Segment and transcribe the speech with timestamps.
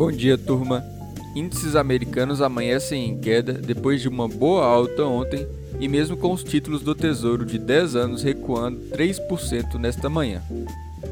[0.00, 0.82] Bom dia, turma.
[1.36, 5.46] Índices americanos amanhecem em queda depois de uma boa alta ontem
[5.78, 10.42] e mesmo com os títulos do Tesouro de 10 anos recuando 3% nesta manhã.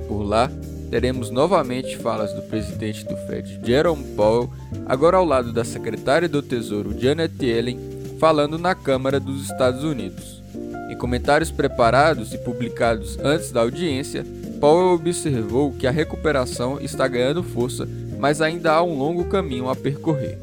[0.09, 0.51] Por lá,
[0.91, 4.51] teremos novamente falas do presidente do Fed, Jerome Powell,
[4.87, 7.79] agora ao lado da secretária do Tesouro, Janet Yellen,
[8.19, 10.43] falando na Câmara dos Estados Unidos.
[10.89, 14.25] Em comentários preparados e publicados antes da audiência,
[14.59, 17.87] Powell observou que a recuperação está ganhando força
[18.19, 20.39] mas ainda há um longo caminho a percorrer.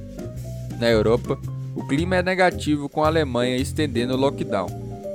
[0.79, 1.37] Na Europa,
[1.75, 4.67] o clima é negativo com a Alemanha estendendo o lockdown.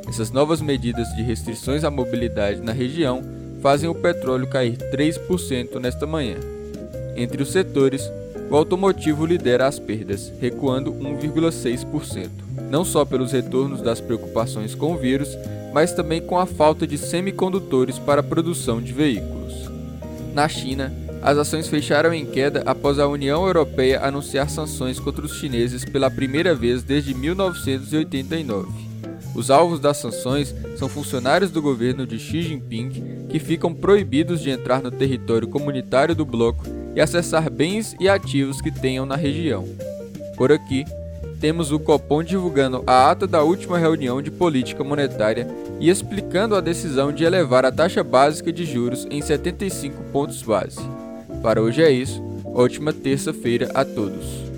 [0.09, 3.23] Essas novas medidas de restrições à mobilidade na região
[3.62, 6.36] fazem o petróleo cair 3% nesta manhã.
[7.16, 8.02] Entre os setores,
[8.50, 12.28] o automotivo lidera as perdas, recuando 1,6%,
[12.70, 15.36] não só pelos retornos das preocupações com o vírus,
[15.72, 19.70] mas também com a falta de semicondutores para a produção de veículos.
[20.34, 20.92] Na China,
[21.23, 26.11] as ações fecharam em queda após a União Europeia anunciar sanções contra os chineses pela
[26.11, 28.91] primeira vez desde 1989.
[29.34, 34.50] Os alvos das sanções são funcionários do governo de Xi Jinping que ficam proibidos de
[34.50, 39.69] entrar no território comunitário do bloco e acessar bens e ativos que tenham na região.
[40.37, 40.84] Por aqui,
[41.39, 45.47] temos o Copom divulgando a ata da última reunião de política monetária
[45.78, 50.81] e explicando a decisão de elevar a taxa básica de juros em 75 pontos base.
[51.42, 52.22] Para hoje é isso.
[52.44, 54.50] Ótima terça-feira a todos.